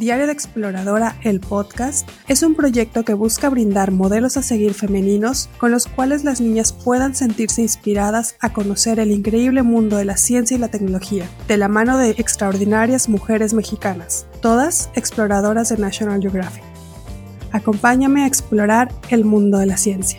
[0.00, 5.50] Diario de Exploradora, el podcast, es un proyecto que busca brindar modelos a seguir femeninos
[5.58, 10.16] con los cuales las niñas puedan sentirse inspiradas a conocer el increíble mundo de la
[10.16, 16.22] ciencia y la tecnología, de la mano de extraordinarias mujeres mexicanas, todas exploradoras de National
[16.22, 16.64] Geographic.
[17.52, 20.18] Acompáñame a explorar el mundo de la ciencia.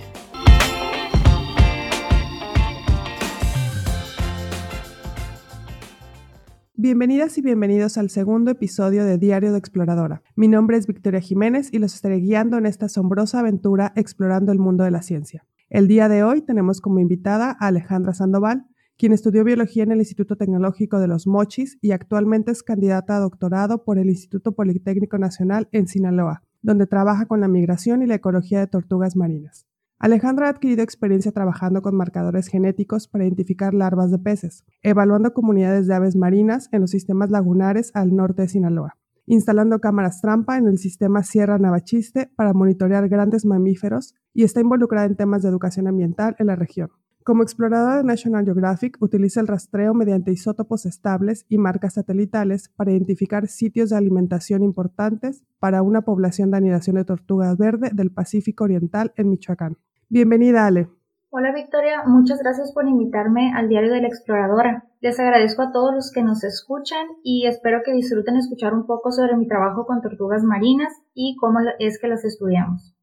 [6.84, 10.23] Bienvenidas y bienvenidos al segundo episodio de Diario de Exploradora.
[10.35, 14.58] Mi nombre es Victoria Jiménez y los estaré guiando en esta asombrosa aventura explorando el
[14.58, 15.45] mundo de la ciencia.
[15.70, 18.66] El día de hoy tenemos como invitada a Alejandra Sandoval,
[18.98, 23.20] quien estudió biología en el Instituto Tecnológico de los Mochis y actualmente es candidata a
[23.20, 28.16] doctorado por el Instituto Politécnico Nacional en Sinaloa, donde trabaja con la migración y la
[28.16, 29.67] ecología de tortugas marinas.
[30.01, 35.85] Alejandra ha adquirido experiencia trabajando con marcadores genéticos para identificar larvas de peces, evaluando comunidades
[35.85, 40.66] de aves marinas en los sistemas lagunares al norte de Sinaloa, instalando cámaras trampa en
[40.66, 45.88] el sistema Sierra Navachiste para monitorear grandes mamíferos y está involucrada en temas de educación
[45.88, 46.89] ambiental en la región.
[47.23, 52.91] Como exploradora de National Geographic, utiliza el rastreo mediante isótopos estables y marcas satelitales para
[52.91, 58.63] identificar sitios de alimentación importantes para una población de anidación de tortugas verde del Pacífico
[58.63, 59.77] Oriental en Michoacán.
[60.12, 60.90] Bienvenida, Ale.
[61.30, 64.84] Hola Victoria, muchas gracias por invitarme al Diario de la Exploradora.
[65.00, 69.14] Les agradezco a todos los que nos escuchan y espero que disfruten escuchar un poco
[69.14, 72.94] sobre mi trabajo con tortugas marinas y cómo es que las estudiamos.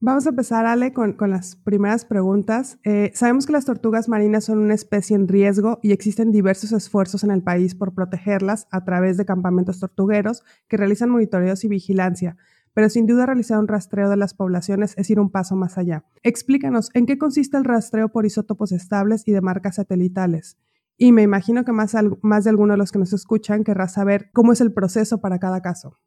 [0.00, 2.78] Vamos a empezar, Ale, con, las primeras preguntas.
[2.84, 7.24] Eh, sabemos que las tortugas marinas son una especie en riesgo y existen diversos esfuerzos
[7.24, 12.36] en el país por protegerlas a través de campamentos tortugueros que realizan monitoreos y vigilancia
[12.78, 16.04] pero sin duda realizar un rastreo de las poblaciones es ir un paso más allá.
[16.22, 20.56] Explícanos, ¿en qué consiste el rastreo por isótopos estables y de marcas satelitales?
[20.96, 24.52] Y me imagino que más, de alguno de los que nos escuchan querrá saber cómo
[24.52, 25.98] es el proceso para cada caso.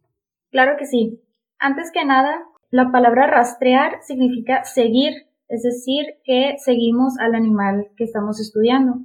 [0.50, 1.22] Claro que sí.
[1.60, 5.12] Antes que nada, la palabra rastrear significa seguir,
[5.50, 9.02] es decir, que seguimos al animal que estamos estudiando.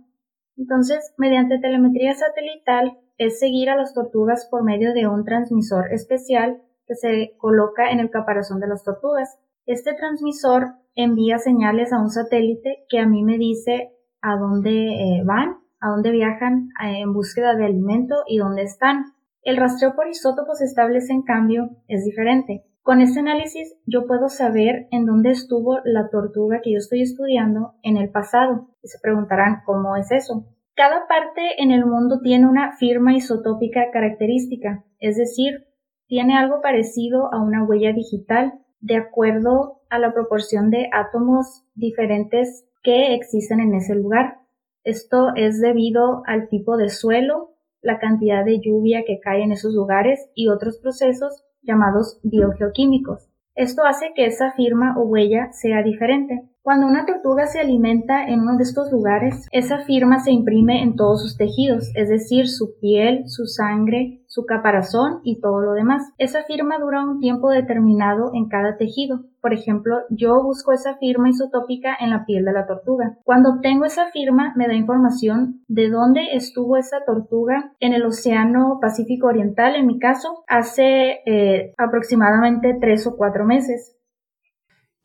[0.57, 6.63] Entonces, mediante telemetría satelital es seguir a las tortugas por medio de un transmisor especial
[6.87, 9.39] que se coloca en el caparazón de las tortugas.
[9.67, 13.93] Este transmisor envía señales a un satélite que a mí me dice
[14.23, 19.05] a dónde eh, van, a dónde viajan eh, en búsqueda de alimento y dónde están.
[19.43, 22.65] El rastreo por isótopos estables, en cambio, es diferente.
[22.83, 27.75] Con este análisis yo puedo saber en dónde estuvo la tortuga que yo estoy estudiando
[27.83, 28.69] en el pasado.
[28.83, 30.47] Y se preguntarán cómo es eso.
[30.77, 35.67] Cada parte en el mundo tiene una firma isotópica característica, es decir,
[36.07, 42.67] tiene algo parecido a una huella digital de acuerdo a la proporción de átomos diferentes
[42.83, 44.39] que existen en ese lugar.
[44.85, 47.51] Esto es debido al tipo de suelo,
[47.83, 53.29] la cantidad de lluvia que cae en esos lugares y otros procesos llamados biogeoquímicos.
[53.55, 56.49] Esto hace que esa firma o huella sea diferente.
[56.67, 60.97] Cuando una tortuga se alimenta en uno de estos lugares, esa firma se imprime en
[60.97, 66.03] todos sus tejidos, es decir, su piel, su sangre, su caparazón y todo lo demás.
[66.19, 69.21] Esa firma dura un tiempo determinado en cada tejido.
[69.41, 73.17] Por ejemplo, yo busco esa firma isotópica en la piel de la tortuga.
[73.23, 78.81] Cuando obtengo esa firma, me da información de dónde estuvo esa tortuga en el Océano
[78.81, 83.96] Pacífico Oriental, en mi caso, hace eh, aproximadamente tres o cuatro meses.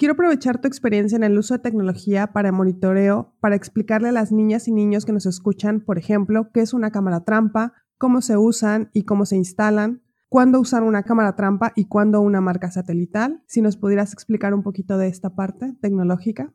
[0.01, 4.31] Quiero aprovechar tu experiencia en el uso de tecnología para monitoreo para explicarle a las
[4.31, 8.35] niñas y niños que nos escuchan, por ejemplo, qué es una cámara trampa, cómo se
[8.35, 13.43] usan y cómo se instalan, cuándo usar una cámara trampa y cuándo una marca satelital.
[13.45, 16.51] Si nos pudieras explicar un poquito de esta parte tecnológica.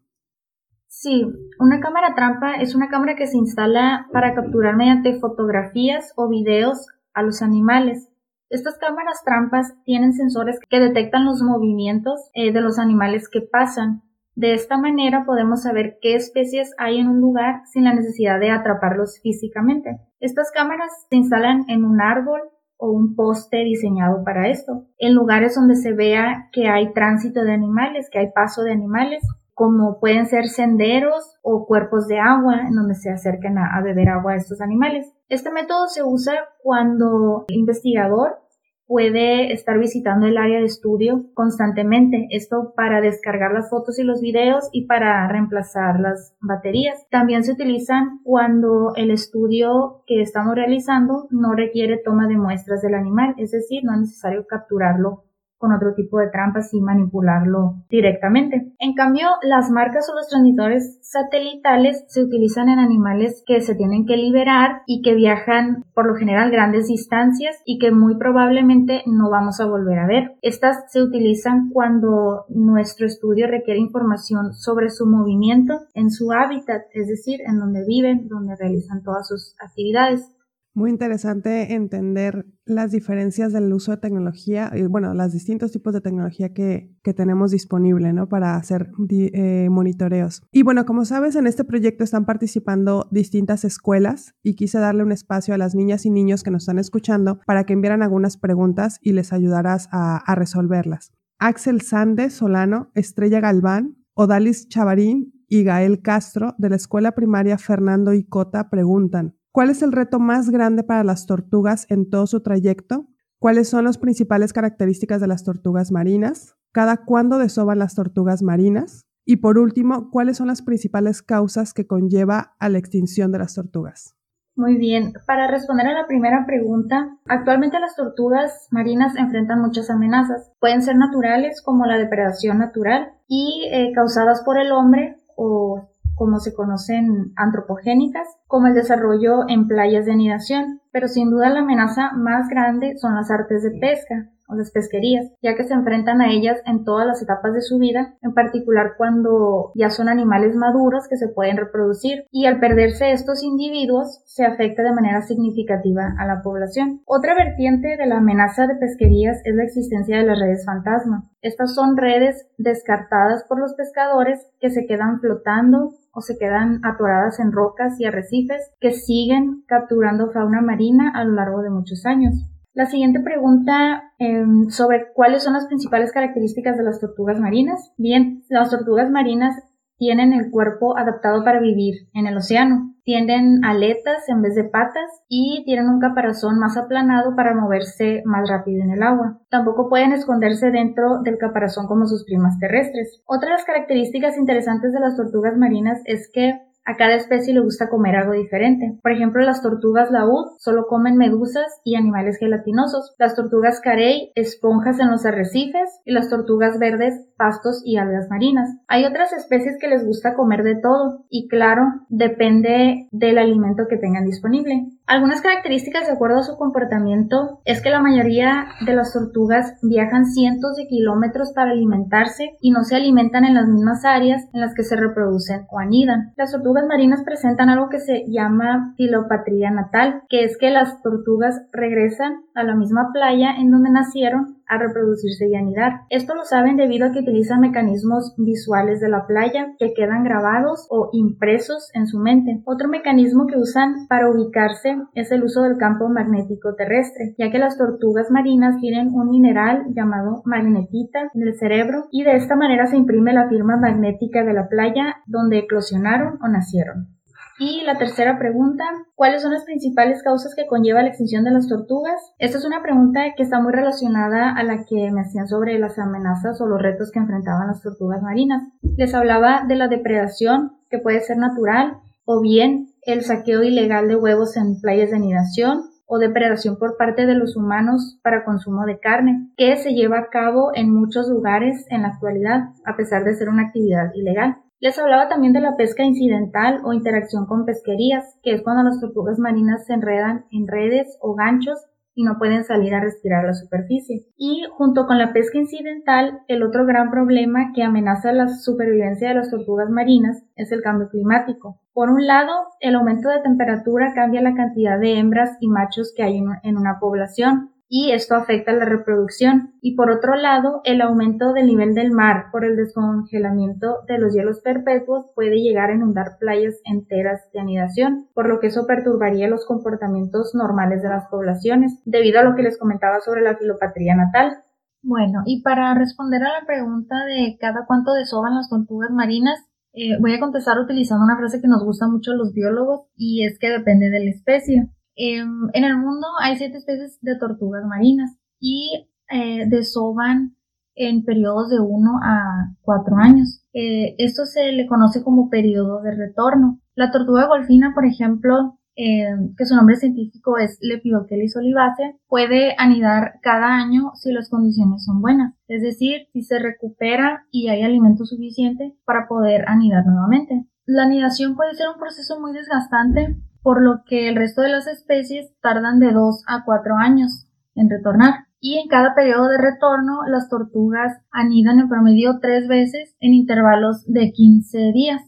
[0.89, 1.25] Sí,
[1.61, 6.89] una cámara trampa es una cámara que se instala para capturar mediante fotografías o videos
[7.15, 8.09] a los animales.
[8.49, 14.03] Estas cámaras trampas tienen sensores que detectan los movimientos eh, de los animales que pasan.
[14.37, 18.51] De esta manera podemos saber qué especies hay en un lugar sin la necesidad de
[18.51, 19.99] atraparlos físicamente.
[20.21, 22.41] Estas cámaras se instalan en un árbol
[22.77, 27.53] o un poste diseñado para esto, en lugares donde se vea que hay tránsito de
[27.53, 29.23] animales, que hay paso de animales,
[29.55, 34.11] como pueden ser senderos o cuerpos de agua en donde se acerquen a, a beber
[34.11, 35.11] agua a estos animales.
[35.31, 38.46] Este método se usa cuando el investigador
[38.87, 42.29] puede estar visitando el área de estudio constantemente.
[42.31, 47.07] Esto para descargar las fotos y los videos y para reemplazar las baterías.
[47.11, 52.95] También se utilizan cuando el estudio que estamos realizando no requiere toma de muestras del
[52.95, 55.25] animal, es decir, no es necesario capturarlo
[55.59, 58.73] con otro tipo de trampas y manipularlo directamente.
[58.79, 64.07] En cambio, las marcas o los transmisores satelitales se utilizan en animales que se tienen
[64.07, 69.31] que liberar y que viajan por lo general grandes distancias y que muy probablemente no
[69.31, 70.37] vamos a volver a ver.
[70.43, 77.09] Estas se utilizan cuando nuestro estudio requiere información sobre su movimiento en su hábitat, es
[77.09, 80.36] decir, en donde viven, donde realizan todas sus actividades.
[80.77, 86.03] Muy interesante entender las diferencias del uso de tecnología y, bueno, los distintos tipos de
[86.03, 88.29] tecnología que, tenemos disponible, ¿no?
[88.29, 90.43] Para hacer eh, monitoreos.
[90.53, 95.13] Y bueno, como sabes, en este proyecto están participando distintas escuelas y quise darle un
[95.13, 98.99] espacio a las niñas y niños que nos están escuchando para que enviaran algunas preguntas
[99.01, 101.11] y les ayudaras a, a resolverlas.
[101.39, 108.13] Axel Sande Solano, Estrella Galván, Odalis Chavarín y Gael Castro de la Escuela Primaria Fernando
[108.13, 113.07] Icota preguntan, ¿Cuál es el reto más grande para las tortugas en todo su trayecto?
[113.39, 116.59] ¿Cuáles son las principales características de las tortugas marinas?
[116.73, 119.07] ¿Cada cuándo desoban las tortugas marinas?
[119.25, 123.55] Y por último, ¿cuáles son las principales causas que conlleva a la extinción de las
[123.55, 124.15] tortugas?
[124.57, 130.53] Muy bien, para responder a la primera pregunta, actualmente las tortugas marinas enfrentan muchas amenazas.
[130.61, 136.41] Pueden ser naturales como la depredación natural y eh, causadas por el hombre o como
[136.41, 142.11] se conocen antropogénicas, como el desarrollo en playas de anidación, pero sin duda la amenaza
[142.13, 146.31] más grande son las artes de pesca, o las pesquerías, ya que se enfrentan a
[146.31, 151.09] ellas en todas las etapas de su vida, en particular cuando ya son animales maduros
[151.09, 156.27] que se pueden reproducir y al perderse estos individuos se afecta de manera significativa a
[156.27, 157.03] la población.
[157.07, 161.29] Otra vertiente de la amenaza de pesquerías es la existencia de las redes fantasma.
[161.43, 167.39] Estas son redes descartadas por los pescadores que se quedan flotando o se quedan atoradas
[167.39, 172.35] en rocas y arrecifes que siguen capturando fauna marina a lo largo de muchos años.
[172.73, 177.93] La siguiente pregunta em, sobre cuáles son las principales características de las tortugas marinas.
[177.99, 179.55] Bien, las tortugas marinas
[179.99, 182.93] tienen el cuerpo adaptado para vivir en el océano.
[183.05, 188.49] Tienen aletas en vez de patas y tienen un caparazón más aplanado para moverse más
[188.49, 189.39] rápido en el agua.
[189.49, 193.23] Tampoco pueden esconderse dentro del caparazón como sus primas terrestres.
[193.27, 197.61] Otra de las características interesantes de las tortugas marinas es que a cada especie le
[197.61, 198.97] gusta comer algo diferente.
[199.03, 203.15] Por ejemplo, las tortugas laúd solo comen medusas y animales gelatinosos.
[203.19, 208.71] Las tortugas carey, esponjas en los arrecifes y las tortugas verdes, pastos y algas marinas.
[208.87, 213.99] Hay otras especies que les gusta comer de todo y claro, depende del alimento que
[213.99, 214.87] tengan disponible.
[215.07, 220.27] Algunas características de acuerdo a su comportamiento es que la mayoría de las tortugas viajan
[220.27, 224.75] cientos de kilómetros para alimentarse y no se alimentan en las mismas áreas en las
[224.75, 226.33] que se reproducen o anidan.
[226.37, 231.63] Las tortugas marinas presentan algo que se llama filopatría natal, que es que las tortugas
[231.71, 236.01] regresan a la misma playa en donde nacieron a reproducirse y anidar.
[236.11, 240.87] Esto lo saben debido a que utilizan mecanismos visuales de la playa que quedan grabados
[240.91, 242.63] o impresos en su mente.
[242.65, 247.59] Otro mecanismo que usan para ubicarse es el uso del campo magnético terrestre, ya que
[247.59, 252.87] las tortugas marinas tienen un mineral llamado magnetita en el cerebro y de esta manera
[252.87, 257.16] se imprime la firma magnética de la playa donde eclosionaron o nacieron.
[257.59, 261.69] Y la tercera pregunta, ¿cuáles son las principales causas que conlleva la extinción de las
[261.69, 262.21] tortugas?
[262.39, 265.99] Esta es una pregunta que está muy relacionada a la que me hacían sobre las
[265.99, 268.63] amenazas o los retos que enfrentaban las tortugas marinas.
[268.99, 271.95] Les hablaba de la depredación, que puede ser natural,
[272.27, 277.27] o bien el saqueo ilegal de huevos en playas de anidación, o depredación por parte
[277.27, 281.87] de los humanos para consumo de carne, que se lleva a cabo en muchos lugares
[281.89, 284.59] en la actualidad, a pesar de ser una actividad ilegal.
[284.79, 289.01] Les hablaba también de la pesca incidental o interacción con pesquerías, que es cuando las
[289.01, 291.79] tortugas marinas se enredan en redes o ganchos
[292.15, 294.27] y no pueden salir a respirar la superficie.
[294.37, 299.35] Y junto con la pesca incidental, el otro gran problema que amenaza la supervivencia de
[299.35, 301.81] las tortugas marinas es el cambio climático.
[301.93, 306.23] Por un lado, el aumento de temperatura cambia la cantidad de hembras y machos que
[306.23, 309.75] hay en una población, y esto afecta la reproducción.
[309.81, 314.35] Y por otro lado, el aumento del nivel del mar por el descongelamiento de los
[314.35, 319.49] hielos perpetuos puede llegar a inundar playas enteras de anidación, por lo que eso perturbaría
[319.49, 324.17] los comportamientos normales de las poblaciones, debido a lo que les comentaba sobre la filopatría
[324.17, 324.59] natal.
[325.03, 330.19] Bueno, y para responder a la pregunta de cada cuánto desoban las tortugas marinas, eh,
[330.21, 333.59] voy a contestar utilizando una frase que nos gusta mucho a los biólogos y es
[333.59, 334.91] que depende de la especie.
[335.17, 340.57] Em, en el mundo hay siete especies de tortugas marinas y eh, desoban
[340.95, 343.63] en periodos de 1 a 4 años.
[343.73, 346.81] Eh, esto se le conoce como periodo de retorno.
[346.95, 349.27] La tortuga golfina, por ejemplo, eh,
[349.59, 355.21] que su nombre científico es Lepidopteris olivaceae, puede anidar cada año si las condiciones son
[355.21, 360.67] buenas, es decir, si se recupera y hay alimento suficiente para poder anidar nuevamente.
[360.87, 364.87] La anidación puede ser un proceso muy desgastante, por lo que el resto de las
[364.87, 368.47] especies tardan de 2 a 4 años en retornar.
[368.61, 374.05] Y en cada periodo de retorno, las tortugas anidan en promedio tres veces en intervalos
[374.07, 375.21] de 15 días.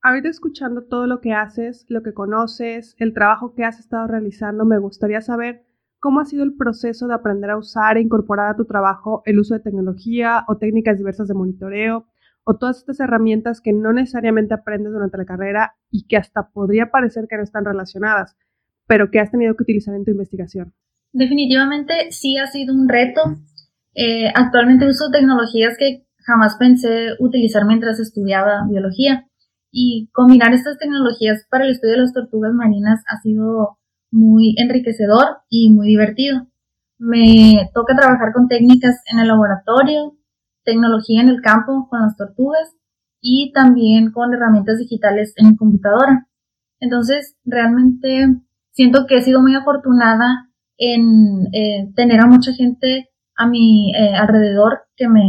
[0.00, 4.64] Ahorita escuchando todo lo que haces, lo que conoces, el trabajo que has estado realizando,
[4.64, 5.64] me gustaría saber
[5.98, 9.40] cómo ha sido el proceso de aprender a usar e incorporar a tu trabajo el
[9.40, 12.06] uso de tecnología o técnicas diversas de monitoreo
[12.44, 16.90] o todas estas herramientas que no necesariamente aprendes durante la carrera y que hasta podría
[16.90, 18.36] parecer que no están relacionadas,
[18.86, 20.72] pero que has tenido que utilizar en tu investigación.
[21.12, 23.20] Definitivamente sí ha sido un reto.
[23.94, 29.26] Eh, actualmente uso tecnologías que jamás pensé utilizar mientras estudiaba biología
[29.72, 33.78] y combinar estas tecnologías para el estudio de las tortugas marinas ha sido
[34.10, 36.46] muy enriquecedor y muy divertido.
[36.98, 40.16] Me toca trabajar con técnicas en el laboratorio,
[40.70, 42.76] tecnología en el campo con las tortugas
[43.20, 46.26] y también con herramientas digitales en computadora.
[46.80, 48.26] Entonces, realmente
[48.72, 50.48] siento que he sido muy afortunada
[50.78, 55.22] en eh, tener a mucha gente a mi eh, alrededor que me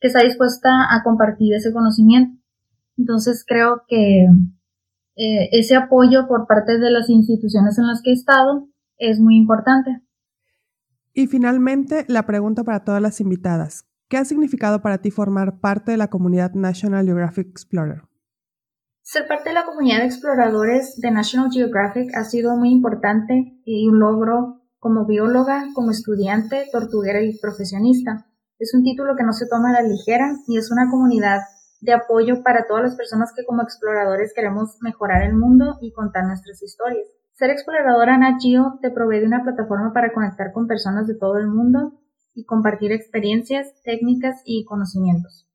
[0.00, 2.40] que está dispuesta a compartir ese conocimiento.
[2.96, 4.26] Entonces creo que
[5.16, 9.36] eh, ese apoyo por parte de las instituciones en las que he estado es muy
[9.36, 10.02] importante.
[11.12, 13.87] Y finalmente, la pregunta para todas las invitadas.
[14.08, 18.04] ¿Qué ha significado para ti formar parte de la comunidad National Geographic Explorer?
[19.02, 23.86] Ser parte de la comunidad de exploradores de National Geographic ha sido muy importante y
[23.86, 28.24] un logro como bióloga, como estudiante, tortuguera y profesionista.
[28.58, 31.40] Es un título que no se toma a la ligera y es una comunidad
[31.82, 36.24] de apoyo para todas las personas que como exploradores queremos mejorar el mundo y contar
[36.24, 37.06] nuestras historias.
[37.34, 38.40] Ser exploradora Nat
[38.80, 42.00] te provee de una plataforma para conectar con personas de todo el mundo
[42.38, 45.48] y compartir experiencias, técnicas y conocimientos.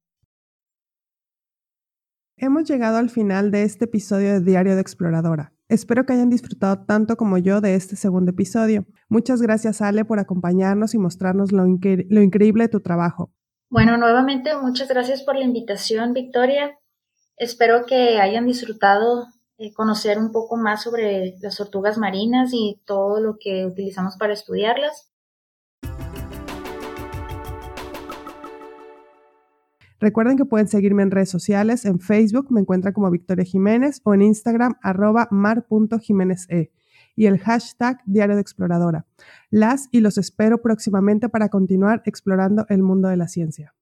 [2.35, 5.53] Hemos llegado al final de este episodio de Diario de Exploradora.
[5.69, 8.85] Espero que hayan disfrutado tanto como yo de este segundo episodio.
[9.07, 13.31] Muchas gracias Ale por acompañarnos y mostrarnos lo, lo increíble de tu trabajo.
[13.69, 16.77] Bueno, nuevamente muchas gracias por la invitación, Victoria.
[17.37, 19.25] Espero que hayan disfrutado
[19.57, 24.33] eh, conocer un poco más sobre las tortugas marinas y todo lo que utilizamos para
[24.33, 25.12] estudiarlas.
[30.03, 31.85] Recuerden que pueden seguirme en redes sociales.
[31.85, 36.73] En Facebook me encuentran como Victoria Jiménez o en Instagram arroba mar.jiméneze
[37.15, 39.05] y el hashtag Diario de Exploradora.
[39.49, 43.75] Las y los espero próximamente para continuar explorando el mundo de la ciencia.